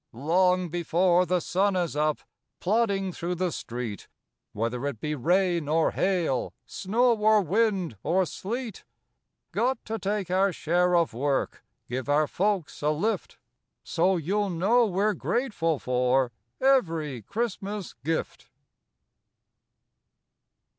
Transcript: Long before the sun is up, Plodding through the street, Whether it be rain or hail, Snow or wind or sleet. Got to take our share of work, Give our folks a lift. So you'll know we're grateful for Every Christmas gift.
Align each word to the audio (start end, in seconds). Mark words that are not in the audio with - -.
Long 0.13 0.69
before 0.69 1.27
the 1.27 1.39
sun 1.39 1.75
is 1.75 1.95
up, 1.95 2.21
Plodding 2.59 3.11
through 3.13 3.35
the 3.35 3.51
street, 3.51 4.07
Whether 4.51 4.87
it 4.87 4.99
be 4.99 5.13
rain 5.13 5.67
or 5.67 5.91
hail, 5.91 6.55
Snow 6.65 7.15
or 7.15 7.43
wind 7.43 7.97
or 8.01 8.25
sleet. 8.25 8.83
Got 9.51 9.85
to 9.85 9.99
take 9.99 10.31
our 10.31 10.51
share 10.51 10.95
of 10.95 11.13
work, 11.13 11.63
Give 11.87 12.09
our 12.09 12.25
folks 12.25 12.81
a 12.81 12.89
lift. 12.89 13.37
So 13.83 14.17
you'll 14.17 14.49
know 14.49 14.87
we're 14.87 15.13
grateful 15.13 15.77
for 15.77 16.31
Every 16.59 17.21
Christmas 17.21 17.93
gift. 18.03 18.49